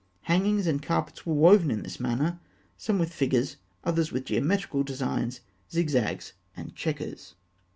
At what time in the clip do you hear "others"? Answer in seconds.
3.83-4.11